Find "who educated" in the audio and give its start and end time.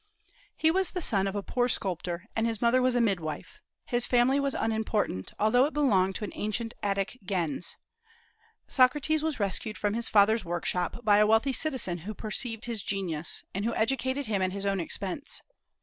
13.63-14.25